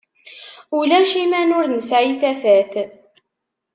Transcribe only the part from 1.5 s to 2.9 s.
ur nesɛi tafat.